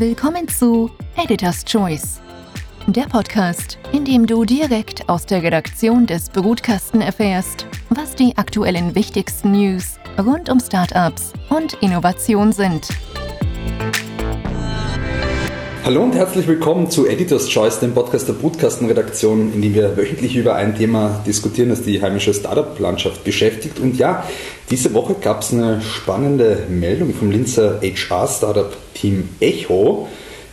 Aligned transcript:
Willkommen 0.00 0.46
zu 0.46 0.92
Editor's 1.16 1.64
Choice, 1.64 2.20
der 2.86 3.06
Podcast, 3.06 3.80
in 3.90 4.04
dem 4.04 4.28
du 4.28 4.44
direkt 4.44 5.08
aus 5.08 5.26
der 5.26 5.42
Redaktion 5.42 6.06
des 6.06 6.30
Brutkasten 6.30 7.00
erfährst, 7.00 7.66
was 7.90 8.14
die 8.14 8.38
aktuellen 8.38 8.94
wichtigsten 8.94 9.50
News 9.50 9.98
rund 10.16 10.50
um 10.50 10.60
Startups 10.60 11.32
und 11.50 11.72
Innovation 11.82 12.52
sind. 12.52 12.86
Hallo 15.88 16.02
und 16.02 16.14
herzlich 16.14 16.46
willkommen 16.46 16.90
zu 16.90 17.06
Editor's 17.06 17.48
Choice, 17.48 17.80
dem 17.80 17.94
Podcast 17.94 18.28
der 18.28 18.34
Brutkastenredaktion, 18.34 19.54
in 19.54 19.62
dem 19.62 19.72
wir 19.72 19.96
wöchentlich 19.96 20.36
über 20.36 20.54
ein 20.54 20.76
Thema 20.76 21.22
diskutieren, 21.26 21.70
das 21.70 21.80
die 21.80 22.02
heimische 22.02 22.34
Startup-Landschaft 22.34 23.24
beschäftigt. 23.24 23.80
Und 23.80 23.96
ja, 23.96 24.22
diese 24.70 24.92
Woche 24.92 25.14
gab 25.14 25.40
es 25.40 25.50
eine 25.50 25.80
spannende 25.80 26.66
Meldung 26.68 27.14
vom 27.14 27.30
Linzer 27.30 27.80
HR-Startup 27.80 28.70
Team 28.92 29.30
Echo. 29.40 30.08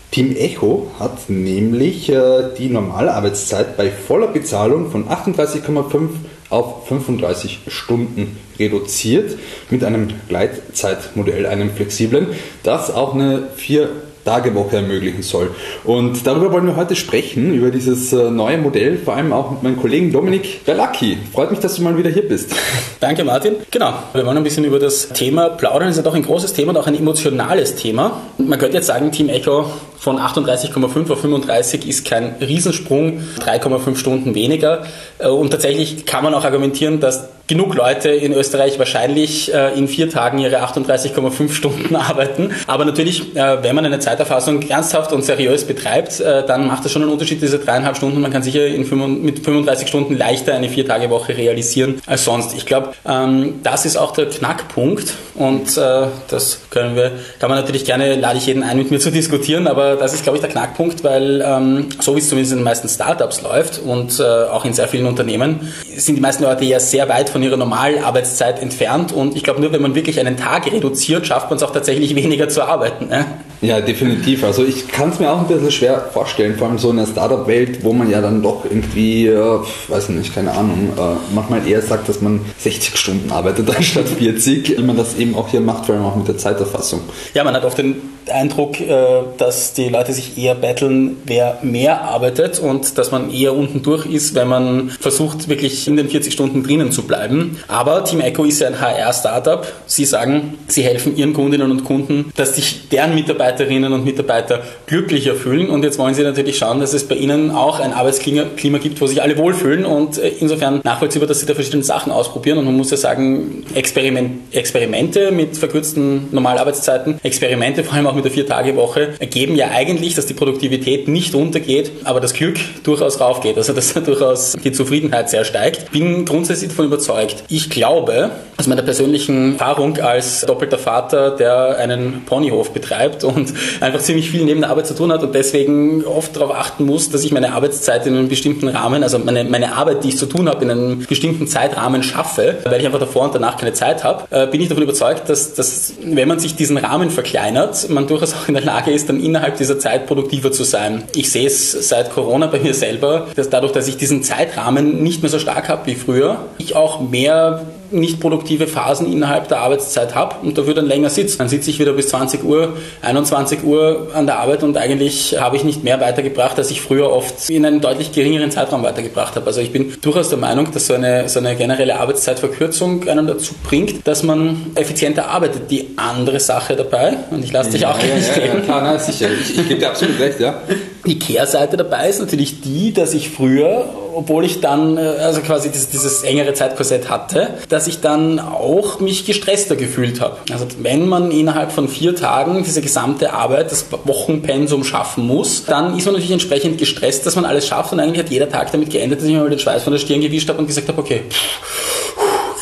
Team 0.09 0.37
Echo 0.37 0.89
hat 1.01 1.29
nämlich 1.29 2.07
äh, 2.07 2.53
die 2.57 2.69
Normalarbeitszeit 2.69 3.75
bei 3.75 3.91
voller 3.91 4.27
Bezahlung 4.27 4.89
von 4.89 5.09
38,5 5.09 6.11
auf 6.49 6.87
35 6.87 7.59
Stunden 7.67 8.37
reduziert 8.59 9.37
mit 9.69 9.83
einem 9.83 10.09
Gleitzeitmodell, 10.27 11.45
einem 11.45 11.71
flexiblen, 11.71 12.27
das 12.63 12.91
auch 12.91 13.13
eine 13.13 13.47
vier 13.55 13.89
Tagewoche 14.25 14.77
ermöglichen 14.77 15.21
soll. 15.21 15.51
Und 15.83 16.25
darüber 16.25 16.51
wollen 16.51 16.65
wir 16.65 16.75
heute 16.75 16.95
sprechen, 16.95 17.53
über 17.53 17.69
dieses 17.69 18.11
äh, 18.11 18.31
neue 18.31 18.57
Modell, 18.57 18.97
vor 18.97 19.15
allem 19.15 19.31
auch 19.31 19.51
mit 19.51 19.63
meinem 19.63 19.79
Kollegen 19.79 20.11
Dominik 20.11 20.65
Berlacki. 20.65 21.17
Freut 21.31 21.51
mich, 21.51 21.59
dass 21.59 21.75
du 21.75 21.83
mal 21.83 21.95
wieder 21.95 22.09
hier 22.09 22.27
bist. 22.27 22.53
Danke, 22.99 23.23
Martin. 23.23 23.57
Genau, 23.69 23.93
wir 24.13 24.25
wollen 24.25 24.37
ein 24.37 24.43
bisschen 24.43 24.65
über 24.65 24.79
das 24.79 25.09
Thema 25.09 25.49
plaudern. 25.49 25.89
Das 25.89 25.91
ist 25.91 25.97
ja 25.97 26.03
doch 26.03 26.15
ein 26.15 26.23
großes 26.23 26.53
Thema 26.53 26.71
und 26.71 26.77
auch 26.77 26.87
ein 26.87 26.95
emotionales 26.95 27.75
Thema. 27.75 28.21
Man 28.39 28.57
könnte 28.57 28.77
jetzt 28.77 28.87
sagen, 28.87 29.11
Team 29.11 29.29
Echo 29.29 29.69
von 29.99 30.17
38,5 30.17 31.11
auf 31.11 31.21
35 31.21 31.87
ist 31.87 32.05
kein 32.05 32.35
Riesensprung, 32.41 33.21
3,5 33.39 33.95
Stunden 33.95 34.33
weniger. 34.33 34.85
Äh, 35.19 35.27
und 35.27 35.51
tatsächlich 35.51 36.07
kann 36.07 36.23
man 36.23 36.33
auch 36.33 36.43
argumentieren, 36.43 36.99
dass 36.99 37.29
genug 37.47 37.75
Leute 37.75 38.09
in 38.09 38.33
Österreich 38.33 38.79
wahrscheinlich 38.79 39.53
äh, 39.53 39.77
in 39.77 39.87
vier 39.87 40.09
Tagen 40.09 40.39
ihre 40.39 40.63
38,5 40.63 41.51
Stunden 41.51 41.95
arbeiten. 41.95 42.51
Aber 42.67 42.85
natürlich, 42.85 43.35
äh, 43.35 43.63
wenn 43.63 43.75
man 43.75 43.85
eine 43.85 43.99
Zeiterfassung 43.99 44.61
ernsthaft 44.63 45.11
und 45.11 45.23
seriös 45.23 45.65
betreibt, 45.65 46.19
äh, 46.19 46.45
dann 46.45 46.67
macht 46.67 46.85
das 46.85 46.91
schon 46.91 47.03
einen 47.03 47.11
Unterschied, 47.11 47.41
diese 47.41 47.59
dreieinhalb 47.59 47.97
Stunden. 47.97 48.21
Man 48.21 48.31
kann 48.31 48.43
sicher 48.43 48.65
in 48.65 48.85
5, 48.85 49.21
mit 49.21 49.39
35 49.39 49.87
Stunden 49.87 50.17
leichter 50.17 50.55
eine 50.55 50.69
Vier-Tage-Woche 50.69 51.37
realisieren 51.37 52.01
als 52.07 52.25
sonst. 52.25 52.55
Ich 52.55 52.65
glaube, 52.65 52.93
ähm, 53.07 53.59
das 53.63 53.85
ist 53.85 53.97
auch 53.97 54.11
der 54.11 54.25
Knackpunkt 54.27 55.13
und 55.35 55.77
äh, 55.77 56.07
das 56.29 56.61
können 56.71 56.95
wir, 56.95 57.11
kann 57.39 57.49
man 57.49 57.59
natürlich 57.59 57.85
gerne, 57.85 58.15
lade 58.15 58.37
ich 58.37 58.47
jeden 58.47 58.63
ein, 58.63 58.77
mit 58.77 58.89
mir 58.89 58.99
zu 58.99 59.11
diskutieren, 59.11 59.67
aber 59.67 59.95
das 59.95 60.13
ist, 60.13 60.23
glaube 60.23 60.37
ich, 60.37 60.41
der 60.41 60.49
Knackpunkt, 60.49 61.03
weil 61.03 61.43
ähm, 61.45 61.89
so 61.99 62.15
wie 62.15 62.19
es 62.19 62.29
zumindest 62.29 62.53
in 62.53 62.59
den 62.59 62.63
meisten 62.63 62.89
Startups 62.89 63.41
läuft 63.41 63.79
und 63.79 64.19
äh, 64.19 64.23
auch 64.23 64.65
in 64.65 64.73
sehr 64.73 64.87
vielen 64.87 65.05
Unternehmen, 65.05 65.71
sind 65.95 66.15
die 66.15 66.21
meisten 66.21 66.43
Leute 66.43 66.65
ja 66.65 66.79
sehr 66.79 67.07
weit 67.09 67.29
von 67.35 67.43
ihrer 67.43 67.57
Normalarbeitszeit 67.57 68.61
entfernt. 68.61 69.11
Und 69.11 69.35
ich 69.35 69.43
glaube, 69.43 69.59
nur 69.59 69.73
wenn 69.73 69.81
man 69.81 69.93
wirklich 69.93 70.21
einen 70.21 70.37
Tag 70.37 70.71
reduziert, 70.71 71.27
schafft 71.27 71.49
man 71.49 71.57
es 71.57 71.63
auch 71.63 71.71
tatsächlich 71.71 72.15
weniger 72.15 72.47
zu 72.47 72.63
arbeiten. 72.63 73.09
Ne? 73.09 73.25
Ja, 73.61 73.81
definitiv. 73.81 74.43
Also 74.43 74.63
ich 74.63 74.87
kann 74.87 75.09
es 75.09 75.19
mir 75.19 75.31
auch 75.31 75.39
ein 75.39 75.47
bisschen 75.47 75.71
schwer 75.71 76.09
vorstellen, 76.13 76.55
vor 76.57 76.67
allem 76.67 76.77
so 76.77 76.91
in 76.91 76.97
der 76.97 77.05
Startup-Welt, 77.05 77.83
wo 77.83 77.93
man 77.93 78.09
ja 78.09 78.21
dann 78.21 78.41
doch 78.41 78.65
irgendwie, 78.65 79.27
äh, 79.27 79.59
weiß 79.87 80.09
nicht, 80.09 80.33
keine 80.33 80.51
Ahnung, 80.51 80.91
äh, 80.97 81.33
manchmal 81.33 81.67
eher 81.67 81.81
sagt, 81.81 82.09
dass 82.09 82.21
man 82.21 82.41
60 82.59 82.97
Stunden 82.97 83.31
arbeitet 83.31 83.69
anstatt 83.75 84.07
40, 84.07 84.77
wie 84.77 84.81
man 84.83 84.97
das 84.97 85.15
eben 85.17 85.35
auch 85.35 85.49
hier 85.49 85.61
macht, 85.61 85.85
vor 85.85 85.95
allem 85.95 86.05
auch 86.05 86.15
mit 86.15 86.27
der 86.27 86.37
Zeiterfassung. 86.37 87.01
Ja, 87.33 87.43
man 87.43 87.55
hat 87.55 87.65
oft 87.65 87.77
den 87.77 87.95
Eindruck, 88.31 88.79
äh, 88.79 89.23
dass 89.37 89.73
die 89.73 89.89
Leute 89.89 90.13
sich 90.13 90.37
eher 90.37 90.55
betteln, 90.55 91.17
wer 91.25 91.59
mehr 91.61 92.01
arbeitet 92.01 92.59
und 92.59 92.97
dass 92.97 93.11
man 93.11 93.31
eher 93.31 93.53
unten 93.53 93.83
durch 93.83 94.05
ist, 94.05 94.35
wenn 94.35 94.47
man 94.47 94.89
versucht, 94.89 95.47
wirklich 95.47 95.87
in 95.87 95.97
den 95.97 96.09
40 96.09 96.33
Stunden 96.33 96.63
drinnen 96.63 96.91
zu 96.91 97.03
bleiben. 97.03 97.57
Aber 97.67 98.03
Team 98.03 98.21
Echo 98.21 98.43
ist 98.43 98.59
ja 98.59 98.67
ein 98.67 98.79
HR-Startup. 98.79 99.65
Sie 99.85 100.05
sagen, 100.05 100.57
sie 100.67 100.83
helfen 100.83 101.15
ihren 101.15 101.33
Kundinnen 101.33 101.71
und 101.71 101.83
Kunden, 101.83 102.31
dass 102.35 102.55
sich 102.55 102.89
deren 102.89 103.15
Mitarbeiterinnen 103.55 103.93
und 103.93 104.03
Mitarbeiter 104.05 104.61
glücklicher 104.85 105.35
fühlen. 105.35 105.69
Und 105.69 105.83
jetzt 105.83 105.97
wollen 105.97 106.13
sie 106.13 106.23
natürlich 106.23 106.57
schauen, 106.57 106.79
dass 106.79 106.93
es 106.93 107.07
bei 107.07 107.15
ihnen 107.15 107.51
auch 107.51 107.79
ein 107.79 107.93
Arbeitsklima 107.93 108.77
gibt, 108.77 109.01
wo 109.01 109.07
sich 109.07 109.21
alle 109.21 109.37
wohlfühlen 109.37 109.85
und 109.85 110.17
äh, 110.17 110.31
insofern 110.39 110.81
nachvollziehbar, 110.83 111.27
dass 111.27 111.39
sie 111.39 111.45
da 111.45 111.53
verschiedene 111.53 111.83
Sachen 111.83 112.11
ausprobieren. 112.11 112.57
Und 112.57 112.65
man 112.65 112.75
muss 112.75 112.91
ja 112.91 112.97
sagen, 112.97 113.63
Experiment, 113.73 114.53
Experimente 114.53 115.31
mit 115.31 115.57
verkürzten 115.57 116.27
Normalarbeitszeiten, 116.31 117.19
Experimente 117.23 117.83
vor 117.83 117.95
allem 117.95 118.07
auch 118.07 118.15
mit 118.15 118.25
der 118.25 118.31
Vier-Tage-Woche 118.31 119.15
ergeben 119.19 119.55
ja 119.55 119.69
eigentlich, 119.71 120.15
dass 120.15 120.25
die 120.25 120.33
Produktivität 120.33 121.07
nicht 121.07 121.33
runtergeht, 121.33 121.91
aber 122.03 122.19
das 122.19 122.33
Glück 122.33 122.57
durchaus 122.83 123.19
raufgeht. 123.19 123.57
Also 123.57 123.73
dass 123.73 123.93
durchaus 123.93 124.53
die 124.63 124.71
Zufriedenheit 124.71 125.29
sehr 125.29 125.45
steigt. 125.45 125.91
Bin 125.91 126.25
grundsätzlich 126.25 126.69
davon 126.69 126.85
überzeugt. 126.85 127.43
Ich 127.47 127.69
glaube, 127.69 128.31
aus 128.57 128.67
meiner 128.67 128.81
persönlichen 128.81 129.53
Erfahrung 129.53 129.97
als 129.99 130.41
doppelter 130.41 130.77
Vater, 130.77 131.31
der 131.31 131.77
einen 131.77 132.23
Ponyhof 132.25 132.71
betreibt 132.71 133.23
und 133.23 133.34
einfach 133.81 133.99
ziemlich 133.99 134.29
viel 134.29 134.45
neben 134.45 134.61
der 134.61 134.69
Arbeit 134.69 134.87
zu 134.87 134.95
tun 134.95 135.11
hat 135.11 135.23
und 135.23 135.33
deswegen 135.33 136.03
oft 136.05 136.35
darauf 136.35 136.55
achten 136.55 136.85
muss, 136.85 137.09
dass 137.09 137.23
ich 137.23 137.31
meine 137.31 137.53
Arbeitszeit 137.53 138.05
in 138.07 138.15
einem 138.15 138.27
bestimmten 138.27 138.67
Rahmen, 138.67 139.03
also 139.03 139.19
meine, 139.19 139.43
meine 139.43 139.75
Arbeit, 139.75 140.03
die 140.03 140.09
ich 140.09 140.17
zu 140.17 140.25
tun 140.25 140.49
habe, 140.49 140.63
in 140.63 140.71
einem 140.71 141.05
bestimmten 141.05 141.47
Zeitrahmen 141.47 142.03
schaffe, 142.03 142.57
weil 142.65 142.79
ich 142.79 142.85
einfach 142.85 142.99
davor 142.99 143.23
und 143.23 143.35
danach 143.35 143.57
keine 143.57 143.73
Zeit 143.73 144.03
habe, 144.03 144.23
äh, 144.29 144.47
bin 144.47 144.61
ich 144.61 144.69
davon 144.69 144.83
überzeugt, 144.83 145.29
dass, 145.29 145.53
dass 145.53 145.93
wenn 146.03 146.27
man 146.27 146.39
sich 146.39 146.55
diesen 146.55 146.77
Rahmen 146.77 147.09
verkleinert, 147.09 147.89
man 147.89 148.07
durchaus 148.07 148.33
auch 148.33 148.47
in 148.47 148.53
der 148.53 148.63
Lage 148.63 148.91
ist, 148.91 149.09
dann 149.09 149.19
innerhalb 149.19 149.57
dieser 149.57 149.79
Zeit 149.79 150.07
produktiver 150.07 150.51
zu 150.51 150.63
sein. 150.63 151.03
Ich 151.13 151.31
sehe 151.31 151.47
es 151.47 151.71
seit 151.71 152.11
Corona 152.11 152.47
bei 152.47 152.59
mir 152.59 152.73
selber, 152.73 153.27
dass 153.35 153.49
dadurch, 153.49 153.71
dass 153.71 153.87
ich 153.87 153.97
diesen 153.97 154.23
Zeitrahmen 154.23 155.03
nicht 155.03 155.21
mehr 155.21 155.29
so 155.29 155.39
stark 155.39 155.69
habe 155.69 155.85
wie 155.85 155.95
früher, 155.95 156.39
ich 156.57 156.75
auch 156.75 157.01
mehr 157.01 157.65
nicht 157.91 158.19
produktive 158.19 158.67
Phasen 158.67 159.11
innerhalb 159.11 159.47
der 159.47 159.59
Arbeitszeit 159.59 160.15
habe 160.15 160.35
und 160.43 160.57
dafür 160.57 160.73
dann 160.73 160.85
länger 160.85 161.09
sitze. 161.09 161.37
Dann 161.37 161.49
sitze 161.49 161.69
ich 161.69 161.79
wieder 161.79 161.93
bis 161.93 162.09
20 162.09 162.43
Uhr, 162.43 162.73
21 163.01 163.63
Uhr 163.63 164.09
an 164.13 164.25
der 164.25 164.39
Arbeit 164.39 164.63
und 164.63 164.77
eigentlich 164.77 165.39
habe 165.39 165.55
ich 165.55 165.63
nicht 165.63 165.83
mehr 165.83 165.99
weitergebracht, 165.99 166.57
als 166.57 166.71
ich 166.71 166.81
früher 166.81 167.09
oft 167.11 167.49
in 167.49 167.65
einem 167.65 167.81
deutlich 167.81 168.11
geringeren 168.11 168.51
Zeitraum 168.51 168.83
weitergebracht 168.83 169.35
habe. 169.35 169.45
Also 169.47 169.61
ich 169.61 169.71
bin 169.71 169.93
durchaus 170.01 170.29
der 170.29 170.37
Meinung, 170.37 170.71
dass 170.71 170.87
so 170.87 170.93
eine, 170.93 171.29
so 171.29 171.39
eine 171.39 171.55
generelle 171.55 171.99
Arbeitszeitverkürzung 171.99 173.07
einen 173.07 173.27
dazu 173.27 173.53
bringt, 173.63 174.07
dass 174.07 174.23
man 174.23 174.71
effizienter 174.75 175.27
arbeitet. 175.27 175.71
Die 175.71 175.89
andere 175.95 176.39
Sache 176.39 176.75
dabei, 176.75 177.17
und 177.31 177.43
ich 177.43 177.51
lasse 177.51 177.71
dich 177.71 177.81
ja, 177.81 177.91
auch 177.91 177.99
ja, 177.99 178.15
nicht 178.15 178.35
ja, 178.35 178.43
reden. 178.43 178.57
Ja, 178.57 178.61
klar, 178.61 178.81
nein, 178.81 178.99
sicher. 178.99 179.27
Ich, 179.31 179.57
ich 179.57 179.67
gebe 179.67 179.79
dir 179.79 179.89
absolut 179.89 180.19
recht, 180.19 180.39
ja. 180.39 180.61
Die 181.05 181.19
Kehrseite 181.19 181.77
dabei 181.77 182.09
ist 182.09 182.19
natürlich 182.19 182.61
die, 182.61 182.93
dass 182.93 183.13
ich 183.13 183.29
früher 183.29 183.85
obwohl 184.15 184.45
ich 184.45 184.61
dann 184.61 184.97
äh, 184.97 185.01
also 185.01 185.41
quasi 185.41 185.69
dieses, 185.69 185.89
dieses 185.89 186.23
engere 186.23 186.53
Zeitkorsett 186.53 187.09
hatte, 187.09 187.55
dass 187.69 187.87
ich 187.87 187.99
dann 188.01 188.39
auch 188.39 188.99
mich 188.99 189.25
gestresster 189.25 189.75
gefühlt 189.75 190.21
habe. 190.21 190.37
Also 190.51 190.65
wenn 190.79 191.07
man 191.07 191.31
innerhalb 191.31 191.71
von 191.71 191.89
vier 191.89 192.15
Tagen 192.15 192.63
diese 192.63 192.81
gesamte 192.81 193.33
Arbeit, 193.33 193.71
das 193.71 193.85
Wochenpensum 194.05 194.83
schaffen 194.83 195.27
muss, 195.27 195.65
dann 195.65 195.97
ist 195.97 196.05
man 196.05 196.13
natürlich 196.13 196.31
entsprechend 196.31 196.77
gestresst, 196.77 197.25
dass 197.25 197.35
man 197.35 197.45
alles 197.45 197.67
schafft 197.67 197.91
und 197.91 197.99
eigentlich 197.99 198.19
hat 198.19 198.31
jeder 198.31 198.49
Tag 198.49 198.71
damit 198.71 198.89
geendet, 198.89 199.19
dass 199.19 199.27
ich 199.27 199.33
mir 199.33 199.41
mal 199.41 199.49
den 199.49 199.59
Schweiß 199.59 199.83
von 199.83 199.93
der 199.93 199.99
Stirn 199.99 200.21
gewischt 200.21 200.47
habe 200.49 200.59
und 200.59 200.67
gesagt 200.67 200.87
habe, 200.87 200.99
okay, 200.99 201.23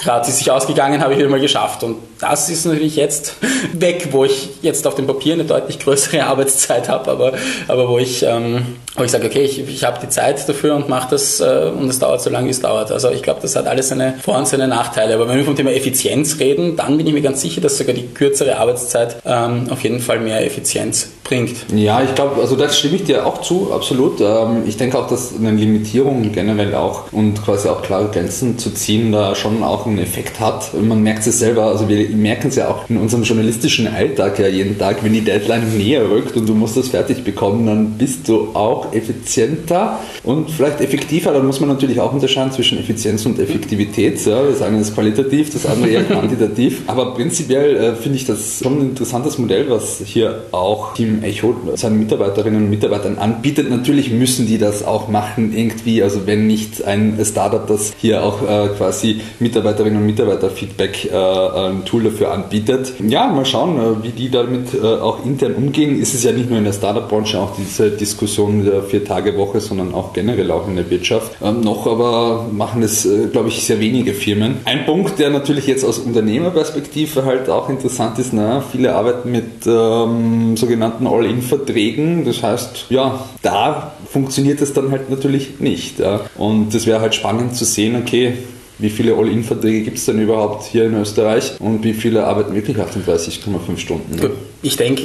gerade 0.03 0.27
ist 0.27 0.37
sich 0.37 0.51
ausgegangen, 0.51 1.01
habe 1.01 1.13
ich 1.13 1.19
wieder 1.19 1.29
mal 1.29 1.39
geschafft. 1.39 1.83
Und 1.83 1.97
das 2.19 2.49
ist 2.49 2.65
natürlich 2.65 2.95
jetzt 2.95 3.35
weg, 3.73 4.09
wo 4.11 4.25
ich 4.25 4.49
jetzt 4.61 4.85
auf 4.87 4.95
dem 4.95 5.07
Papier 5.07 5.33
eine 5.33 5.45
deutlich 5.45 5.79
größere 5.79 6.23
Arbeitszeit 6.25 6.89
habe, 6.89 7.11
aber, 7.11 7.33
aber 7.67 7.89
wo 7.89 7.97
ich, 7.97 8.23
ähm, 8.23 8.77
wo 8.95 9.03
ich 9.03 9.11
sage, 9.11 9.27
okay, 9.27 9.43
ich, 9.43 9.59
ich 9.59 9.83
habe 9.83 9.99
die 10.01 10.09
Zeit 10.09 10.47
dafür 10.47 10.75
und 10.75 10.89
mache 10.89 11.09
das 11.11 11.39
äh, 11.39 11.71
und 11.77 11.89
es 11.89 11.99
dauert 11.99 12.21
so 12.21 12.29
lange, 12.29 12.47
wie 12.47 12.51
es 12.51 12.61
dauert. 12.61 12.91
Also 12.91 13.09
ich 13.11 13.23
glaube, 13.23 13.41
das 13.41 13.55
hat 13.55 13.67
alles 13.67 13.89
seine 13.89 14.15
Vor- 14.21 14.37
und 14.37 14.47
seine 14.47 14.67
Nachteile. 14.67 15.15
Aber 15.15 15.27
wenn 15.27 15.37
wir 15.37 15.45
vom 15.45 15.55
Thema 15.55 15.71
Effizienz 15.71 16.39
reden, 16.39 16.75
dann 16.75 16.97
bin 16.97 17.07
ich 17.07 17.13
mir 17.13 17.21
ganz 17.21 17.41
sicher, 17.41 17.61
dass 17.61 17.77
sogar 17.77 17.95
die 17.95 18.07
kürzere 18.07 18.57
Arbeitszeit 18.57 19.17
ähm, 19.25 19.67
auf 19.69 19.83
jeden 19.83 19.99
Fall 19.99 20.19
mehr 20.19 20.45
Effizienz 20.45 21.09
bringt. 21.23 21.55
Ja, 21.73 22.01
ich 22.03 22.13
glaube, 22.15 22.41
also 22.41 22.55
das 22.55 22.77
stimme 22.77 22.95
ich 22.95 23.03
dir 23.05 23.25
auch 23.25 23.41
zu, 23.41 23.71
absolut. 23.73 24.19
Ähm, 24.21 24.63
ich 24.67 24.77
denke 24.77 24.97
auch, 24.97 25.07
dass 25.07 25.33
eine 25.35 25.51
Limitierung 25.51 26.31
generell 26.31 26.75
auch 26.75 27.11
und 27.11 27.43
quasi 27.43 27.69
auch 27.69 27.81
klare 27.81 28.09
Grenzen 28.09 28.57
zu 28.57 28.71
ziehen 28.71 29.11
da 29.11 29.35
schon 29.35 29.63
auch 29.63 29.85
einen 29.85 29.92
Effekt 29.99 30.39
hat. 30.39 30.73
Man 30.73 31.01
merkt 31.03 31.25
es 31.27 31.39
selber, 31.39 31.65
also 31.65 31.87
wir 31.89 32.09
merken 32.09 32.47
es 32.49 32.55
ja 32.55 32.69
auch 32.69 32.89
in 32.89 32.97
unserem 32.97 33.23
journalistischen 33.23 33.87
Alltag 33.87 34.39
ja 34.39 34.47
jeden 34.47 34.77
Tag, 34.77 35.03
wenn 35.03 35.13
die 35.13 35.21
Deadline 35.21 35.77
näher 35.77 36.09
rückt 36.09 36.35
und 36.35 36.47
du 36.47 36.53
musst 36.53 36.77
das 36.77 36.89
fertig 36.89 37.23
bekommen, 37.23 37.65
dann 37.65 37.91
bist 37.97 38.27
du 38.27 38.49
auch 38.53 38.93
effizienter 38.93 39.99
und 40.23 40.49
vielleicht 40.51 40.81
effektiver. 40.81 41.31
Da 41.33 41.39
muss 41.39 41.59
man 41.59 41.69
natürlich 41.69 41.99
auch 41.99 42.13
unterscheiden 42.13 42.51
zwischen 42.51 42.77
Effizienz 42.79 43.25
und 43.25 43.39
Effektivität. 43.39 44.23
Ja, 44.25 44.43
wir 44.43 44.55
sagen 44.55 44.77
das 44.79 44.93
qualitativ, 44.93 45.51
das 45.51 45.65
andere 45.65 45.89
eher 45.89 46.03
quantitativ. 46.03 46.81
Aber 46.87 47.13
prinzipiell 47.13 47.75
äh, 47.75 47.95
finde 47.95 48.17
ich 48.17 48.25
das 48.25 48.59
schon 48.61 48.79
ein 48.79 48.89
interessantes 48.89 49.37
Modell, 49.37 49.69
was 49.69 50.01
hier 50.05 50.43
auch 50.51 50.93
Team 50.93 51.23
Echo 51.23 51.55
seinen 51.75 51.99
Mitarbeiterinnen 51.99 52.63
und 52.63 52.69
Mitarbeitern 52.69 53.17
anbietet. 53.17 53.69
Natürlich 53.69 54.11
müssen 54.11 54.47
die 54.47 54.57
das 54.57 54.85
auch 54.85 55.07
machen 55.07 55.55
irgendwie. 55.55 56.03
Also 56.03 56.25
wenn 56.25 56.47
nicht 56.47 56.83
ein 56.83 57.17
Startup, 57.23 57.65
das 57.67 57.93
hier 57.97 58.23
auch 58.23 58.41
äh, 58.43 58.69
quasi 58.77 59.21
Mitarbeiter 59.39 59.82
Mitarbeiterinnen 59.83 59.99
und 59.99 60.05
Mitarbeiterfeedback 60.05 61.11
äh, 61.11 61.67
ein 61.69 61.85
Tool 61.85 62.03
dafür 62.03 62.31
anbietet. 62.31 62.93
Ja, 63.07 63.27
mal 63.27 63.45
schauen, 63.45 63.77
äh, 63.77 64.03
wie 64.03 64.09
die 64.09 64.29
damit 64.29 64.73
äh, 64.73 64.85
auch 64.85 65.25
intern 65.25 65.53
umgehen. 65.55 65.99
Ist 65.99 66.13
es 66.13 66.23
ja 66.23 66.31
nicht 66.31 66.49
nur 66.49 66.57
in 66.57 66.65
der 66.65 66.73
Startup-Branche 66.73 67.39
auch 67.39 67.55
diese 67.55 67.91
Diskussion 67.91 68.65
der 68.65 68.83
Vier-Tage-Woche, 68.83 69.59
sondern 69.59 69.93
auch 69.93 70.13
generell 70.13 70.51
auch 70.51 70.67
in 70.67 70.75
der 70.75 70.89
Wirtschaft. 70.89 71.37
Ähm, 71.41 71.61
noch 71.61 71.87
aber 71.87 72.47
machen 72.51 72.83
es, 72.83 73.05
äh, 73.05 73.27
glaube 73.31 73.49
ich, 73.49 73.63
sehr 73.63 73.79
wenige 73.79 74.13
Firmen. 74.13 74.57
Ein 74.65 74.85
Punkt, 74.85 75.19
der 75.19 75.29
natürlich 75.29 75.67
jetzt 75.67 75.83
aus 75.83 75.99
Unternehmerperspektive 75.99 77.25
halt 77.25 77.49
auch 77.49 77.69
interessant 77.69 78.19
ist, 78.19 78.33
na, 78.33 78.61
viele 78.61 78.95
arbeiten 78.95 79.31
mit 79.31 79.65
ähm, 79.65 80.55
sogenannten 80.57 81.07
All-In-Verträgen. 81.07 82.25
Das 82.25 82.41
heißt, 82.43 82.85
ja, 82.89 83.25
da 83.41 83.93
funktioniert 84.09 84.61
es 84.61 84.73
dann 84.73 84.91
halt 84.91 85.09
natürlich 85.09 85.59
nicht. 85.59 85.99
Ja. 85.99 86.21
Und 86.37 86.73
das 86.73 86.85
wäre 86.85 87.01
halt 87.01 87.15
spannend 87.15 87.55
zu 87.55 87.65
sehen, 87.65 87.95
okay, 87.95 88.33
wie 88.79 88.89
viele 88.89 89.15
All-In-Verträge 89.15 89.81
gibt 89.83 89.97
es 89.97 90.05
denn 90.05 90.19
überhaupt 90.21 90.65
hier 90.65 90.85
in 90.85 90.95
Österreich 90.95 91.53
und 91.59 91.83
wie 91.83 91.93
viele 91.93 92.25
arbeiten 92.25 92.53
wirklich 92.55 92.77
38,5 92.77 93.77
Stunden? 93.77 94.15
Ne? 94.15 94.31
Ich 94.61 94.75
denke, 94.75 95.03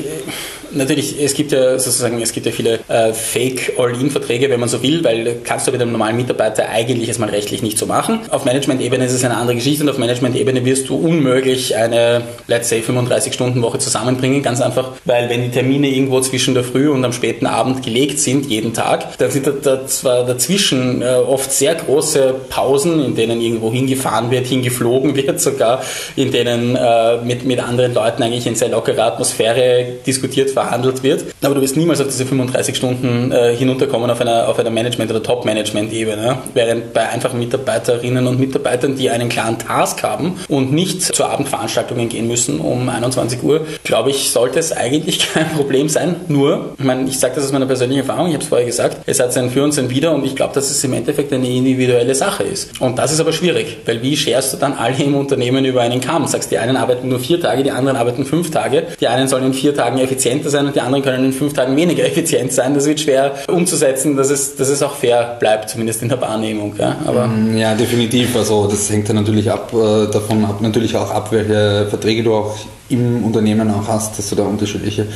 Natürlich, 0.79 1.21
es 1.21 1.35
gibt 1.35 1.51
ja 1.51 1.79
sozusagen, 1.79 2.23
es 2.23 2.33
gibt 2.33 2.47
ja 2.47 2.53
viele 2.53 2.79
äh, 2.89 3.13
Fake-All-In-Verträge, 3.13 4.49
wenn 4.49 4.61
man 4.61 4.69
so 4.69 4.81
will, 4.83 5.03
weil 5.03 5.41
kannst 5.43 5.67
du 5.67 5.73
mit 5.73 5.83
einem 5.83 5.91
normalen 5.91 6.17
Mitarbeiter 6.17 6.69
eigentlich 6.69 7.09
es 7.09 7.19
mal 7.19 7.29
rechtlich 7.29 7.63
nicht 7.63 7.79
so 7.79 7.87
machen. 7.87 8.21
Auf 8.31 8.45
Management-Ebene 8.45 9.05
ist 9.05 9.13
es 9.13 9.25
eine 9.25 9.37
andere 9.37 9.57
Geschichte 9.57 9.83
und 9.83 9.91
auf 9.91 9.99
Management-Ebene 9.99 10.65
wirst 10.65 10.89
du 10.89 10.97
unmöglich 10.97 11.77
eine, 11.77 12.23
let's 12.47 12.69
say, 12.69 12.81
35-Stunden-Woche 12.81 13.81
zusammenbringen, 13.81 14.43
ganz 14.43 14.61
einfach, 14.61 14.93
weil 15.05 15.29
wenn 15.29 15.43
die 15.43 15.51
Termine 15.51 15.89
irgendwo 15.89 16.21
zwischen 16.21 16.55
der 16.55 16.63
Früh 16.63 16.89
und 16.89 17.05
am 17.05 17.13
späten 17.13 17.47
Abend 17.47 17.83
gelegt 17.83 18.21
sind, 18.21 18.47
jeden 18.47 18.73
Tag, 18.73 19.19
dann 19.19 19.31
sind 19.33 19.47
da, 19.47 19.51
da 19.51 19.87
zwar 19.87 20.25
dazwischen 20.25 21.03
äh, 21.03 21.07
oft 21.07 21.53
sehr 21.53 21.75
große 21.75 22.35
Pausen, 22.49 23.05
in 23.05 23.17
denen 23.17 23.41
irgendwo 23.41 23.73
hingefahren 23.73 24.31
wird, 24.31 24.47
hingeflogen 24.47 25.17
wird 25.17 25.41
sogar, 25.41 25.83
in 26.15 26.31
denen 26.31 26.77
äh, 26.77 27.17
mit, 27.25 27.45
mit 27.45 27.61
anderen 27.61 27.95
Leuten 27.95 28.23
eigentlich 28.23 28.47
in 28.47 28.55
sehr 28.55 28.69
lockerer 28.69 29.07
Atmosphäre 29.07 29.87
diskutiert 30.07 30.51
verhandelt 30.69 31.03
wird. 31.03 31.25
Aber 31.43 31.55
du 31.55 31.61
wirst 31.63 31.77
niemals 31.77 32.01
auf 32.01 32.09
diese 32.09 32.27
35 32.27 32.77
Stunden 32.77 33.33
äh, 33.33 33.57
hinunterkommen 33.57 34.11
auf 34.11 34.21
einer, 34.21 34.49
auf 34.49 34.59
einer 34.59 34.71
Management- 34.71 35.11
oder 35.11 35.23
Top-Management-Ebene. 35.23 36.39
Während 36.55 36.93
bei 36.93 37.09
einfachen 37.09 37.39
Mitarbeiterinnen 37.39 38.27
und 38.27 38.39
Mitarbeitern, 38.39 38.97
die 38.97 39.09
einen 39.11 39.29
klaren 39.29 39.59
Task 39.59 40.03
haben 40.03 40.37
und 40.49 40.73
nicht 40.73 41.03
zu 41.03 41.25
Abendveranstaltungen 41.25 42.09
gehen 42.09 42.29
müssen 42.29 42.61
um 42.61 42.89
21 42.89 43.43
Uhr, 43.43 43.67
glaube 43.85 44.11
ich, 44.11 44.31
sollte 44.31 44.59
es 44.59 44.73
eigentlich 44.73 45.33
kein 45.33 45.49
Problem 45.51 45.89
sein. 45.89 46.17
Nur, 46.29 46.75
ich 46.79 46.85
meine, 46.85 47.09
ich 47.09 47.19
sage 47.19 47.37
das 47.37 47.45
aus 47.45 47.53
meiner 47.53 47.67
persönlichen 47.67 48.01
Erfahrung, 48.01 48.29
ich 48.29 48.35
habe 48.35 48.43
es 48.43 48.49
vorher 48.49 48.67
gesagt, 48.67 48.99
es 49.07 49.21
hat 49.21 49.33
sein 49.33 49.51
Für 49.51 49.65
und 49.65 49.73
sein 49.73 49.89
Wider 49.91 50.13
und 50.13 50.25
ich 50.25 50.37
glaube, 50.37 50.55
dass 50.55 50.71
es 50.71 50.85
im 50.85 50.93
Endeffekt 50.93 51.33
eine 51.33 51.49
individuelle 51.49 52.15
Sache 52.15 52.43
ist. 52.43 52.81
Und 52.81 52.99
das 52.99 53.13
ist 53.13 53.21
aber 53.21 53.33
schwierig, 53.33 53.79
weil 53.87 54.03
wie 54.03 54.17
scherst 54.17 54.53
du 54.53 54.57
dann 54.59 54.75
alle 54.75 55.03
im 55.03 55.15
Unternehmen 55.15 55.65
über 55.65 55.81
einen 55.81 56.01
Kamm? 56.01 56.27
Sagst, 56.27 56.51
die 56.51 56.59
einen 56.59 56.77
arbeiten 56.77 57.09
nur 57.09 57.21
vier 57.21 57.41
Tage, 57.41 57.63
die 57.63 57.71
anderen 57.71 57.97
arbeiten 57.97 58.25
fünf 58.25 58.51
Tage, 58.51 58.89
die 59.01 59.09
einen 59.09 59.29
sollen 59.29 59.47
in 59.47 59.55
vier 59.55 59.75
Tagen 59.75 59.99
effizienter 59.99 60.48
effizienter 60.49 60.51
sein 60.51 60.67
und 60.67 60.77
die 60.77 60.81
anderen 60.81 61.05
können 61.05 61.25
in 61.27 61.33
fünf 61.33 61.53
Tagen 61.53 61.77
weniger 61.77 62.05
effizient 62.07 62.53
sein. 62.53 62.75
Das 62.75 62.87
wird 62.87 63.01
schwer 63.01 63.35
umzusetzen, 63.49 64.17
dass 64.17 64.31
es, 64.31 64.57
dass 64.57 64.69
es 64.69 64.83
auch 64.83 64.95
fair 64.97 65.37
bleibt, 65.39 65.71
zumindest 65.71 66.03
in 66.03 66.09
der 66.09 66.21
Wahrnehmung. 66.21 66.75
Ja, 66.79 66.97
Aber 67.05 67.27
mm, 67.27 67.57
ja 67.57 67.75
definitiv. 67.75 68.37
Also 68.37 68.67
das 68.67 68.91
hängt 68.91 69.09
ja 69.09 69.15
natürlich 69.15 69.51
ab 69.51 69.73
äh, 69.73 70.11
davon 70.11 70.45
ab, 70.45 70.61
natürlich 70.61 70.97
auch 70.97 71.11
ab, 71.11 71.29
welche 71.31 71.87
Verträge 71.89 72.23
du 72.23 72.35
auch 72.35 72.57
im 72.91 73.23
Unternehmen 73.23 73.71
auch 73.71 73.87
hast, 73.87 74.19
dass 74.19 74.31
du 74.31 74.35
da 74.35 74.45
unterschiedliche 74.45 75.07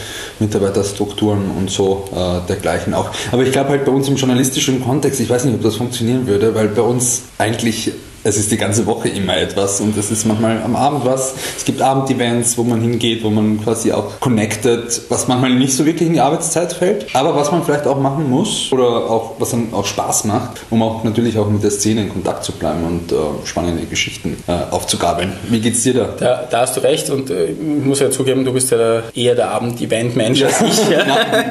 Mitarbeiterstrukturen 0.41 1.51
und 1.57 1.71
so 1.71 2.05
äh, 2.15 2.47
dergleichen 2.47 2.93
auch. 2.93 3.11
Aber 3.31 3.45
ich 3.45 3.53
glaube 3.53 3.71
halt 3.71 3.87
bei 3.87 3.93
uns 3.93 4.09
im 4.09 4.17
journalistischen 4.17 4.85
Kontext, 4.85 5.21
ich 5.21 5.31
weiß 5.31 5.47
nicht, 5.47 5.55
ob 5.55 5.63
das 5.63 5.77
funktionieren 5.77 6.27
würde, 6.27 6.55
weil 6.55 6.69
bei 6.69 6.83
uns 6.83 7.23
eigentlich 7.39 7.93
es 8.25 8.37
ist 8.37 8.51
die 8.51 8.57
ganze 8.57 8.87
Woche 8.87 9.09
immer 9.09 9.37
etwas 9.37 9.81
und 9.81 9.97
es 9.97 10.11
ist 10.11 10.27
manchmal 10.27 10.63
am 10.63 10.77
Abend 10.77 11.05
was. 11.05 11.35
Es 11.57 11.65
gibt 11.65 11.81
Abendevents, 11.81 12.57
wo 12.57 12.63
man 12.63 12.81
hingeht, 12.81 13.25
wo 13.25 13.31
man 13.31 13.63
quasi 13.63 13.93
auch 13.93 14.21
connected, 14.21 15.03
was 15.09 15.29
manchmal 15.29 15.51
nicht 15.55 15.75
so 15.75 15.85
wirklich 15.85 16.09
in 16.09 16.15
die 16.15 16.21
Arbeitszeit 16.21 16.73
fällt, 16.73 17.15
aber 17.15 17.35
was 17.35 17.51
man 17.51 17.65
vielleicht 17.65 17.87
auch 17.87 17.99
machen 17.99 18.31
muss 18.31 18.71
oder 18.73 19.11
auch 19.11 19.35
was 19.39 19.51
dann 19.51 19.73
auch 19.73 19.87
Spaß 19.87 20.25
macht, 20.25 20.61
um 20.71 20.83
auch 20.83 21.05
natürlich 21.05 21.39
auch 21.39 21.49
mit 21.49 21.63
der 21.63 21.71
Szene 21.71 22.03
in 22.03 22.09
Kontakt 22.09 22.45
zu 22.45 22.53
bleiben 22.53 22.85
und 22.85 23.13
äh, 23.13 23.17
spannende 23.45 23.85
Geschichten 23.87 24.37
äh, 24.47 24.53
aufzugabeln. 24.71 25.33
Wie 25.49 25.61
geht's 25.61 25.83
dir 25.83 25.95
da? 25.95 26.15
da? 26.19 26.49
Da 26.51 26.61
hast 26.61 26.77
du 26.77 26.81
recht 26.81 27.11
und 27.11 27.31
äh, 27.31 27.47
ich 27.47 27.85
muss 27.85 28.01
ja 28.01 28.11
zugeben, 28.11 28.45
du 28.45 28.53
bist 28.53 28.71
ja 28.71 28.77
der, 28.77 29.03
eher 29.15 29.35
der 29.35 29.51
Abend-Event-Mensch 29.51 30.41
ja, 30.41 30.47
als 30.47 30.61
ich. 30.63 30.91
Ja. 30.91 31.05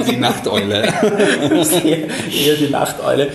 die 0.09 0.17
Nachteule. 0.17 0.83
eher, 1.83 1.97
eher 1.97 2.55
die 2.59 2.69
Nachteule. 2.69 3.29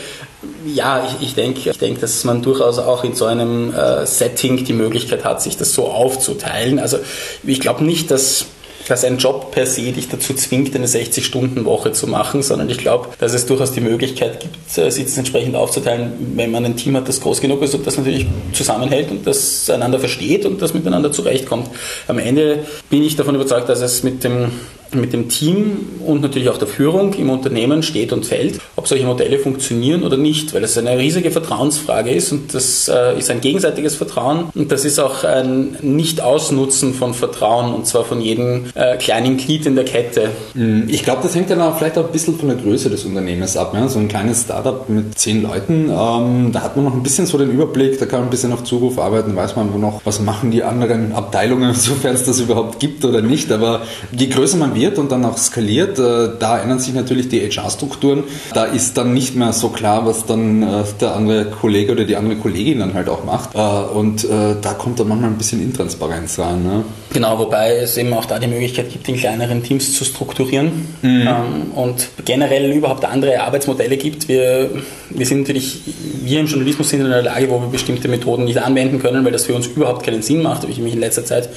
Ja, 0.75 1.07
ich, 1.07 1.29
ich 1.29 1.35
denke, 1.35 1.71
ich 1.71 1.79
denk, 1.79 2.01
dass 2.01 2.25
man 2.25 2.43
durchaus 2.43 2.79
auch 2.79 3.05
in 3.05 3.15
so 3.15 3.25
einem 3.25 3.73
äh, 3.73 4.07
Setting 4.07 4.65
die 4.65 4.73
Möglichkeit 4.73 5.25
hat, 5.25 5.41
sich 5.41 5.57
das 5.57 5.73
so 5.73 5.87
aufzuteilen. 5.87 6.79
Also 6.79 6.99
ich 7.45 7.61
glaube 7.61 7.85
nicht, 7.85 8.11
dass 8.11 8.47
dass 8.89 9.05
ein 9.05 9.19
Job 9.19 9.51
per 9.51 9.67
se 9.67 9.93
dich 9.93 10.09
dazu 10.09 10.35
zwingt, 10.35 10.75
eine 10.75 10.87
60-Stunden-Woche 10.87 11.93
zu 11.93 12.07
machen, 12.07 12.43
sondern 12.43 12.71
ich 12.71 12.79
glaube, 12.79 13.09
dass 13.19 13.33
es 13.33 13.47
durchaus 13.47 13.73
die 13.73 13.81
Möglichkeit 13.81 14.41
gibt, 14.41 14.79
äh, 14.79 14.91
sich 14.91 15.05
das 15.05 15.19
entsprechend 15.19 15.57
aufzuteilen, 15.57 16.13
wenn 16.37 16.51
man 16.51 16.65
ein 16.65 16.77
Team 16.77 16.97
hat, 16.97 17.09
das 17.09 17.21
groß 17.21 17.41
genug 17.41 17.63
ist 17.63 17.75
und 17.75 17.87
das 17.87 17.97
natürlich 17.97 18.27
zusammenhält 18.53 19.11
und 19.11 19.27
das 19.27 19.69
einander 19.71 19.99
versteht 19.99 20.47
und 20.47 20.63
das 20.63 20.75
miteinander 20.75 21.11
zurechtkommt. 21.13 21.69
Am 22.07 22.19
Ende 22.19 22.65
bin 22.89 23.03
ich 23.03 23.17
davon 23.17 23.35
überzeugt, 23.35 23.69
dass 23.69 23.81
es 23.81 24.03
mit 24.03 24.23
dem 24.25 24.53
mit 25.01 25.13
dem 25.13 25.29
Team 25.29 25.87
und 26.05 26.23
natürlich 26.23 26.49
auch 26.49 26.59
der 26.59 26.69
Führung 26.69 27.15
im 27.15 27.31
Unternehmen 27.31 27.83
steht 27.83 28.13
und 28.13 28.27
fällt, 28.27 28.61
ob 28.77 28.89
solche 28.89 29.05
Modelle 29.05 29.39
funktionieren 29.39 30.03
oder 30.03 30.17
nicht, 30.17 30.55
weil 30.55 30.65
es 30.65 30.77
eine 30.79 30.99
riesige 30.99 31.31
Vertrauensfrage 31.31 32.11
ist 32.11 32.33
und 32.33 32.55
das 32.55 32.89
äh, 32.89 33.19
ist 33.19 33.31
ein 33.31 33.41
gegenseitiges 33.41 33.97
Vertrauen 33.97 34.47
und 34.55 34.73
das 34.73 34.85
ist 34.85 34.99
auch 34.99 35.25
ein 35.25 35.77
Nicht-Ausnutzen 35.83 36.95
von 36.95 37.15
Vertrauen 37.15 37.75
und 37.75 37.87
zwar 37.87 38.05
von 38.05 38.21
jedem 38.21 38.67
äh, 38.75 38.97
kleinen 38.97 39.37
Glied 39.37 39.67
in 39.67 39.75
der 39.75 39.85
Kette. 39.85 40.31
Mm, 40.55 40.89
ich 40.89 41.03
glaube, 41.03 41.23
das 41.23 41.35
hängt 41.35 41.51
dann 41.51 41.61
auch 41.61 41.77
vielleicht 41.77 41.99
auch 41.99 42.07
ein 42.07 42.13
bisschen 42.13 42.39
von 42.39 42.49
der 42.49 42.59
Größe 42.59 42.91
des 42.91 43.05
Unternehmens 43.05 43.57
ab. 43.57 43.77
So 43.89 43.99
ein 43.99 44.09
kleines 44.09 44.43
Startup 44.43 44.89
mit 44.89 45.19
zehn 45.19 45.43
Leuten, 45.43 45.91
ähm, 45.91 46.53
da 46.53 46.63
hat 46.63 46.77
man 46.77 46.85
noch 46.85 46.95
ein 46.95 47.03
bisschen 47.03 47.27
so 47.27 47.39
den 47.39 47.51
Überblick, 47.51 47.99
da 47.99 48.07
kann 48.07 48.21
man 48.21 48.29
ein 48.29 48.31
bisschen 48.31 48.53
auf 48.53 48.65
Zuruf 48.65 48.99
arbeiten, 48.99 49.37
weiß 49.37 49.57
man 49.57 49.73
wo 49.73 49.79
noch, 49.79 50.01
was 50.05 50.21
machen 50.21 50.51
die 50.51 50.63
anderen 50.63 51.13
Abteilungen, 51.13 51.75
sofern 51.75 52.15
es 52.15 52.25
das 52.25 52.41
überhaupt 52.41 52.81
gibt 52.81 53.05
oder 53.05 53.23
nicht, 53.23 53.51
aber 53.53 53.83
je 54.13 54.27
größer 54.27 54.57
man 54.57 54.75
wird 54.75 54.86
und 54.95 55.11
dann 55.11 55.25
auch 55.25 55.37
skaliert, 55.37 55.99
äh, 55.99 56.31
da 56.39 56.59
ändern 56.59 56.79
sich 56.79 56.95
natürlich 56.95 57.29
die 57.29 57.41
HR-Strukturen. 57.41 58.25
Da 58.55 58.65
ist 58.65 58.97
dann 58.97 59.13
nicht 59.13 59.37
mehr 59.37 59.53
so 59.53 59.69
klar, 59.69 60.07
was 60.07 60.27
dann 60.27 60.63
äh, 60.63 60.85
der 61.01 61.15
andere 61.15 61.47
Kollege 61.47 61.93
oder 61.93 62.05
die 62.05 62.17
andere 62.17 62.37
Kollegin 62.37 62.79
dann 62.79 62.95
halt 62.95 63.09
auch 63.09 63.25
macht. 63.25 63.55
Äh, 63.55 63.59
und 63.59 64.27
da 64.27 64.75
kommt 64.75 65.01
dann 65.01 65.09
manchmal 65.09 65.31
ein 65.31 65.39
bisschen 65.39 65.63
Intransparenz 65.63 66.39
rein. 66.39 66.63
Ne? 66.63 66.85
Genau, 67.13 67.39
wobei 67.39 67.77
es 67.77 67.97
eben 67.97 68.13
auch 68.13 68.25
da 68.25 68.39
die 68.39 68.47
Möglichkeit 68.47 68.91
gibt, 68.91 69.09
in 69.09 69.17
kleineren 69.17 69.63
Teams 69.63 69.95
zu 69.95 70.05
strukturieren 70.05 70.87
mhm. 71.03 71.27
Ähm, 71.27 71.73
und 71.75 72.09
generell 72.25 72.71
überhaupt 72.73 73.05
andere 73.05 73.41
Arbeitsmodelle 73.41 73.97
gibt. 73.97 74.29
Wir, 74.29 74.71
wir 75.11 75.27
sind 75.27 75.41
natürlich, 75.41 75.81
wir 76.23 76.41
im 76.41 76.47
Journalismus 76.47 76.91
sind 76.91 77.01
in 77.01 77.07
einer 77.07 77.23
Lage, 77.23 77.49
wo 77.49 77.61
wir 77.61 77.69
bestimmte 77.69 78.09
Methoden 78.09 78.45
nicht 78.45 78.59
anwenden 78.59 78.99
können, 78.99 79.25
weil 79.25 79.33
das 79.33 79.47
für 79.47 79.55
uns 79.55 79.67
überhaupt 79.67 80.05
keinen 80.05 80.23
Sinn 80.23 80.43
macht. 80.43 80.63
Habe 80.63 80.73
ich 80.73 80.79
mich 80.79 80.93
in 80.93 81.01
letzter 81.01 81.25
Zeit 81.25 81.49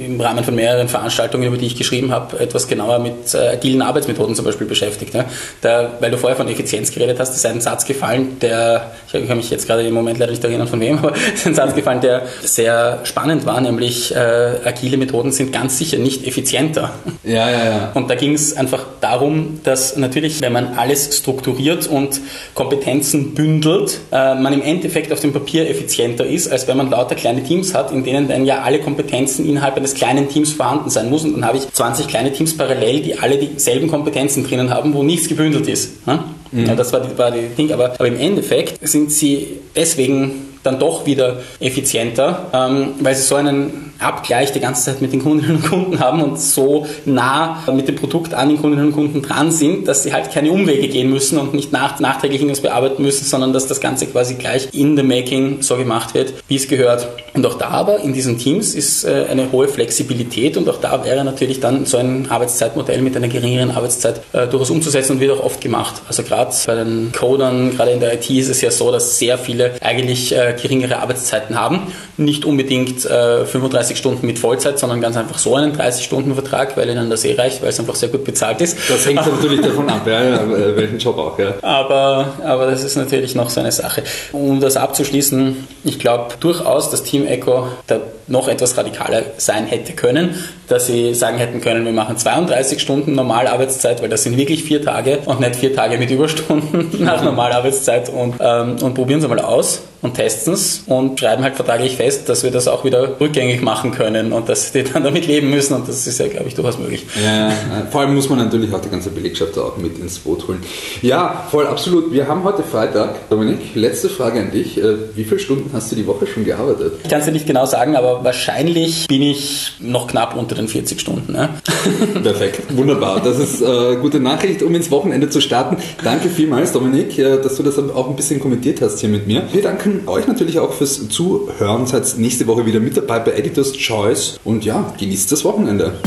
im 0.00 0.20
Rahmen 0.20 0.44
von 0.44 0.54
mehreren 0.54 0.88
Veranstaltungen, 0.88 1.48
über 1.48 1.56
die 1.56 1.66
ich 1.66 1.76
geschrieben 1.76 2.12
habe, 2.12 2.38
etwas 2.38 2.67
genauer 2.68 2.98
mit 2.98 3.34
äh, 3.34 3.48
agilen 3.48 3.82
Arbeitsmethoden 3.82 4.34
zum 4.34 4.44
Beispiel 4.44 4.66
beschäftigt. 4.66 5.14
Ne? 5.14 5.24
Da, 5.60 5.92
weil 6.00 6.10
du 6.10 6.18
vorher 6.18 6.36
von 6.36 6.48
Effizienz 6.48 6.92
geredet 6.92 7.18
hast, 7.18 7.34
ist 7.34 7.46
ein 7.46 7.60
Satz 7.60 7.84
gefallen, 7.84 8.38
der, 8.40 8.92
ich 9.12 9.26
kann 9.26 9.36
mich 9.36 9.50
jetzt 9.50 9.66
gerade 9.66 9.86
im 9.86 9.94
Moment 9.94 10.18
leider 10.18 10.32
nicht 10.32 10.44
erinnern 10.44 10.68
von 10.68 10.80
wem, 10.80 10.98
aber 11.02 11.14
ist 11.14 11.46
ein 11.46 11.54
Satz 11.54 11.74
gefallen, 11.74 12.00
der 12.00 12.22
sehr 12.42 13.00
spannend 13.04 13.46
war, 13.46 13.60
nämlich 13.60 14.14
äh, 14.14 14.18
agile 14.64 14.96
Methoden 14.96 15.32
sind 15.32 15.52
ganz 15.52 15.78
sicher 15.78 15.98
nicht 15.98 16.26
effizienter. 16.26 16.92
Ja, 17.24 17.50
ja, 17.50 17.64
ja. 17.64 17.90
Und 17.94 18.10
da 18.10 18.14
ging 18.14 18.34
es 18.34 18.56
einfach 18.56 18.84
darum, 19.00 19.60
dass 19.64 19.96
natürlich, 19.96 20.40
wenn 20.40 20.52
man 20.52 20.78
alles 20.78 21.16
strukturiert 21.18 21.86
und 21.86 22.20
Kompetenzen 22.54 23.34
bündelt, 23.34 23.98
äh, 24.12 24.34
man 24.34 24.52
im 24.52 24.62
Endeffekt 24.62 25.12
auf 25.12 25.20
dem 25.20 25.32
Papier 25.32 25.68
effizienter 25.68 26.26
ist, 26.26 26.50
als 26.50 26.68
wenn 26.68 26.76
man 26.76 26.90
lauter 26.90 27.14
kleine 27.14 27.42
Teams 27.42 27.74
hat, 27.74 27.92
in 27.92 28.04
denen 28.04 28.28
dann 28.28 28.44
ja 28.44 28.62
alle 28.62 28.80
Kompetenzen 28.80 29.48
innerhalb 29.48 29.76
eines 29.76 29.94
kleinen 29.94 30.28
Teams 30.28 30.52
vorhanden 30.52 30.90
sein 30.90 31.10
muss. 31.10 31.24
Und 31.24 31.34
dann 31.34 31.44
habe 31.44 31.58
ich 31.58 31.72
20 31.72 32.08
kleine 32.08 32.32
Teams 32.32 32.56
parallel, 32.58 33.00
die 33.00 33.18
alle 33.18 33.38
dieselben 33.38 33.88
Kompetenzen 33.88 34.44
drinnen 34.44 34.70
haben, 34.70 34.92
wo 34.92 35.02
nichts 35.02 35.28
gebündelt 35.28 35.68
ist. 35.68 36.06
Ne? 36.06 36.24
Mhm. 36.52 36.66
Ja, 36.66 36.74
das 36.74 36.92
war 36.92 37.00
die, 37.00 37.16
war 37.16 37.30
die 37.30 37.48
Ding. 37.56 37.72
Aber, 37.72 37.92
aber 37.92 38.06
im 38.06 38.18
Endeffekt 38.18 38.86
sind 38.86 39.10
sie 39.12 39.46
deswegen 39.74 40.48
dann 40.62 40.78
doch 40.78 41.06
wieder 41.06 41.38
effizienter, 41.60 42.46
ähm, 42.52 42.94
weil 43.00 43.14
sie 43.14 43.22
so 43.22 43.36
einen 43.36 43.87
Abgleich 43.98 44.52
die 44.52 44.60
ganze 44.60 44.84
Zeit 44.84 45.02
mit 45.02 45.12
den 45.12 45.22
Kundinnen 45.22 45.56
und 45.56 45.68
Kunden 45.68 45.98
haben 45.98 46.22
und 46.22 46.38
so 46.38 46.86
nah 47.04 47.64
mit 47.72 47.88
dem 47.88 47.96
Produkt 47.96 48.34
an 48.34 48.48
den 48.48 48.58
Kundinnen 48.58 48.86
und 48.86 48.92
Kunden 48.92 49.22
dran 49.22 49.50
sind, 49.50 49.88
dass 49.88 50.04
sie 50.04 50.12
halt 50.12 50.30
keine 50.30 50.52
Umwege 50.52 50.88
gehen 50.88 51.10
müssen 51.10 51.38
und 51.38 51.54
nicht 51.54 51.72
nach, 51.72 51.98
nachträglich 51.98 52.40
irgendwas 52.40 52.62
bearbeiten 52.62 53.02
müssen, 53.02 53.24
sondern 53.24 53.52
dass 53.52 53.66
das 53.66 53.80
Ganze 53.80 54.06
quasi 54.06 54.34
gleich 54.34 54.68
in 54.72 54.96
the 54.96 55.02
making 55.02 55.62
so 55.62 55.76
gemacht 55.76 56.14
wird, 56.14 56.34
wie 56.48 56.56
es 56.56 56.68
gehört. 56.68 57.08
Und 57.34 57.44
auch 57.46 57.54
da 57.54 57.68
aber 57.68 58.00
in 58.00 58.12
diesen 58.12 58.38
Teams 58.38 58.74
ist 58.74 59.04
äh, 59.04 59.26
eine 59.30 59.52
hohe 59.52 59.68
Flexibilität 59.68 60.56
und 60.56 60.68
auch 60.68 60.80
da 60.80 61.04
wäre 61.04 61.24
natürlich 61.24 61.60
dann 61.60 61.86
so 61.86 61.96
ein 61.96 62.30
Arbeitszeitmodell 62.30 63.02
mit 63.02 63.16
einer 63.16 63.28
geringeren 63.28 63.70
Arbeitszeit 63.70 64.20
äh, 64.32 64.46
durchaus 64.46 64.70
umzusetzen 64.70 65.12
und 65.12 65.20
wird 65.20 65.32
auch 65.32 65.44
oft 65.44 65.60
gemacht. 65.60 66.02
Also 66.08 66.22
gerade 66.22 66.54
bei 66.66 66.74
den 66.74 67.12
Codern, 67.16 67.76
gerade 67.76 67.92
in 67.92 68.00
der 68.00 68.14
IT 68.14 68.30
ist 68.30 68.48
es 68.48 68.60
ja 68.60 68.70
so, 68.70 68.90
dass 68.90 69.18
sehr 69.18 69.38
viele 69.38 69.72
eigentlich 69.80 70.34
äh, 70.34 70.54
geringere 70.60 70.98
Arbeitszeiten 70.98 71.58
haben. 71.58 71.92
Nicht 72.16 72.44
unbedingt 72.44 73.02
35 73.02 73.87
30 73.88 73.98
Stunden 73.98 74.26
mit 74.26 74.38
Vollzeit, 74.38 74.78
sondern 74.78 75.00
ganz 75.00 75.16
einfach 75.16 75.38
so 75.38 75.54
einen 75.54 75.74
30-Stunden-Vertrag, 75.74 76.76
weil 76.76 76.90
ihnen 76.90 77.08
das 77.08 77.24
eh 77.24 77.34
reicht, 77.34 77.62
weil 77.62 77.70
es 77.70 77.80
einfach 77.80 77.94
sehr 77.94 78.10
gut 78.10 78.24
bezahlt 78.24 78.60
ist. 78.60 78.76
Das 78.88 79.06
hängt 79.06 79.24
natürlich 79.26 79.60
davon 79.60 79.88
ab, 79.88 80.06
ja, 80.06 80.22
ja, 80.22 80.76
welchen 80.76 80.98
Job 80.98 81.16
auch, 81.18 81.38
ja. 81.38 81.54
Aber, 81.62 82.34
aber 82.44 82.66
das 82.66 82.84
ist 82.84 82.96
natürlich 82.96 83.34
noch 83.34 83.48
so 83.50 83.60
eine 83.60 83.72
Sache. 83.72 84.02
Um 84.32 84.60
das 84.60 84.76
abzuschließen, 84.76 85.66
ich 85.84 85.98
glaube 85.98 86.34
durchaus, 86.40 86.90
dass 86.90 87.02
Team 87.02 87.26
Echo 87.26 87.68
der 87.88 88.02
noch 88.28 88.48
etwas 88.48 88.76
radikaler 88.76 89.22
sein 89.36 89.66
hätte 89.66 89.92
können, 89.92 90.34
dass 90.68 90.86
sie 90.86 91.14
sagen 91.14 91.38
hätten 91.38 91.60
können, 91.60 91.84
wir 91.84 91.92
machen 91.92 92.16
32 92.16 92.80
Stunden 92.80 93.14
Normalarbeitszeit, 93.14 94.02
weil 94.02 94.08
das 94.08 94.22
sind 94.22 94.36
wirklich 94.36 94.64
vier 94.64 94.82
Tage 94.82 95.18
und 95.24 95.40
nicht 95.40 95.56
vier 95.56 95.74
Tage 95.74 95.98
mit 95.98 96.10
Überstunden 96.10 96.90
nach 97.04 97.22
Normalarbeitszeit 97.22 98.10
und, 98.10 98.34
ähm, 98.40 98.76
und 98.82 98.94
probieren 98.94 99.20
sie 99.20 99.28
mal 99.28 99.40
aus 99.40 99.82
und 100.00 100.14
testen 100.14 100.52
es 100.52 100.84
und 100.86 101.18
schreiben 101.18 101.42
halt 101.42 101.56
vertraglich 101.56 101.96
fest, 101.96 102.28
dass 102.28 102.44
wir 102.44 102.50
das 102.50 102.68
auch 102.68 102.84
wieder 102.84 103.20
rückgängig 103.20 103.62
machen 103.62 103.90
können 103.90 104.32
und 104.32 104.48
dass 104.48 104.72
die 104.72 104.84
dann 104.84 105.02
damit 105.04 105.26
leben 105.26 105.50
müssen 105.50 105.74
und 105.74 105.88
das 105.88 106.06
ist 106.06 106.18
ja, 106.18 106.28
glaube 106.28 106.48
ich, 106.48 106.54
durchaus 106.54 106.78
möglich. 106.78 107.06
Ja, 107.22 107.52
vor 107.90 108.02
allem 108.02 108.14
muss 108.14 108.28
man 108.28 108.38
natürlich 108.38 108.72
auch 108.72 108.80
die 108.80 108.90
ganze 108.90 109.10
Belegschaft 109.10 109.58
auch 109.58 109.76
mit 109.76 109.98
ins 109.98 110.18
Boot 110.20 110.46
holen. 110.46 110.62
Ja, 111.02 111.44
voll, 111.50 111.66
absolut. 111.66 112.12
Wir 112.12 112.28
haben 112.28 112.44
heute 112.44 112.62
Freitag. 112.62 113.28
Dominik, 113.28 113.74
letzte 113.74 114.08
Frage 114.08 114.40
an 114.40 114.50
dich. 114.50 114.78
Äh, 114.78 115.16
wie 115.16 115.24
viele 115.24 115.40
Stunden 115.40 115.70
hast 115.72 115.90
du 115.90 115.96
die 115.96 116.06
Woche 116.06 116.26
schon 116.26 116.44
gearbeitet? 116.44 116.94
Ich 117.02 117.10
kann 117.10 117.20
es 117.20 117.26
dir 117.26 117.32
nicht 117.32 117.46
genau 117.46 117.66
sagen, 117.66 117.96
aber 117.96 118.17
wahrscheinlich 118.24 119.06
bin 119.08 119.22
ich 119.22 119.72
noch 119.80 120.06
knapp 120.06 120.36
unter 120.36 120.54
den 120.54 120.68
40 120.68 121.00
Stunden. 121.00 121.32
Ne? 121.32 121.50
Perfekt, 122.22 122.76
wunderbar. 122.76 123.20
Das 123.20 123.38
ist 123.38 123.62
eine 123.62 123.94
äh, 123.94 123.96
gute 123.96 124.20
Nachricht, 124.20 124.62
um 124.62 124.74
ins 124.74 124.90
Wochenende 124.90 125.30
zu 125.30 125.40
starten. 125.40 125.76
Danke 126.02 126.28
vielmals, 126.28 126.72
Dominik, 126.72 127.18
äh, 127.18 127.40
dass 127.40 127.56
du 127.56 127.62
das 127.62 127.78
auch 127.78 128.08
ein 128.08 128.16
bisschen 128.16 128.40
kommentiert 128.40 128.80
hast 128.80 129.00
hier 129.00 129.08
mit 129.08 129.26
mir. 129.26 129.42
Wir 129.52 129.62
danken 129.62 130.06
euch 130.06 130.26
natürlich 130.26 130.58
auch 130.58 130.72
fürs 130.72 131.08
Zuhören. 131.08 131.86
Seid 131.86 132.18
nächste 132.18 132.46
Woche 132.46 132.66
wieder 132.66 132.80
mit 132.80 132.96
dabei 132.96 133.18
bei 133.20 133.32
Editors 133.32 133.72
Choice 133.72 134.38
und 134.44 134.64
ja, 134.64 134.92
genießt 134.98 135.32
das 135.32 135.44
Wochenende. 135.44 135.98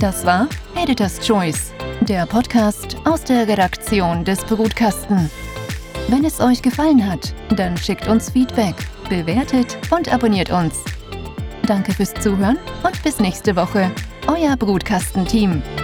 Das 0.00 0.26
war 0.26 0.48
Editors 0.74 1.20
Choice, 1.20 1.72
der 2.08 2.26
Podcast 2.26 2.96
aus 3.04 3.22
der 3.22 3.46
Redaktion 3.46 4.24
des 4.24 4.40
Brutkasten. 4.40 5.30
Wenn 6.08 6.24
es 6.24 6.40
euch 6.40 6.60
gefallen 6.60 7.08
hat, 7.08 7.34
dann 7.56 7.76
schickt 7.76 8.08
uns 8.08 8.30
Feedback, 8.30 8.74
bewertet 9.12 9.76
und 9.90 10.12
abonniert 10.12 10.50
uns. 10.50 10.82
Danke 11.66 11.92
fürs 11.92 12.14
Zuhören 12.14 12.58
und 12.82 13.02
bis 13.02 13.20
nächste 13.20 13.54
Woche. 13.56 13.90
Euer 14.26 14.56
Brutkastenteam. 14.56 15.62
team 15.62 15.81